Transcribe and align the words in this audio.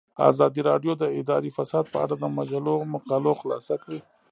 ازادي 0.29 0.61
راډیو 0.69 0.93
د 0.97 1.03
اداري 1.19 1.51
فساد 1.57 1.85
په 1.93 1.97
اړه 2.03 2.15
د 2.19 2.23
مجلو 2.37 2.73
مقالو 2.93 3.31
خلاصه 3.41 3.75
کړې. 3.83 3.99